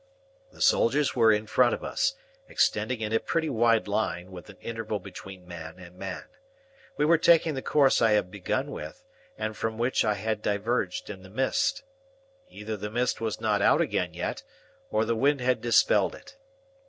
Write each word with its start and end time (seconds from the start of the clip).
The 0.51 0.63
soldiers 0.63 1.15
were 1.15 1.31
in 1.31 1.45
front 1.45 1.75
of 1.75 1.83
us, 1.83 2.15
extending 2.49 3.01
into 3.01 3.17
a 3.17 3.19
pretty 3.19 3.51
wide 3.51 3.87
line 3.87 4.31
with 4.31 4.49
an 4.49 4.57
interval 4.59 4.97
between 4.97 5.47
man 5.47 5.77
and 5.77 5.95
man. 5.95 6.23
We 6.97 7.05
were 7.05 7.19
taking 7.19 7.53
the 7.53 7.61
course 7.61 8.01
I 8.01 8.13
had 8.13 8.31
begun 8.31 8.71
with, 8.71 9.03
and 9.37 9.55
from 9.55 9.77
which 9.77 10.03
I 10.03 10.15
had 10.15 10.41
diverged 10.41 11.11
in 11.11 11.21
the 11.21 11.29
mist. 11.29 11.83
Either 12.49 12.77
the 12.77 12.89
mist 12.89 13.21
was 13.21 13.39
not 13.39 13.61
out 13.61 13.79
again 13.79 14.15
yet, 14.15 14.41
or 14.89 15.05
the 15.05 15.13
wind 15.15 15.39
had 15.39 15.61
dispelled 15.61 16.15
it. 16.15 16.35